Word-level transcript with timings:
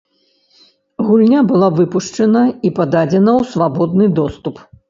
Гульня 1.09 1.43
была 1.51 1.69
выпушчана 1.81 2.43
і 2.69 2.75
пададзена 2.81 3.31
ў 3.41 3.43
свабодны 3.55 4.05
доступ. 4.23 4.69